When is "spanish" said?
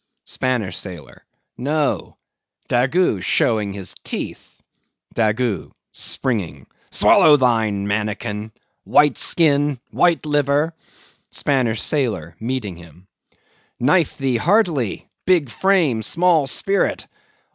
0.25-0.75, 11.29-11.83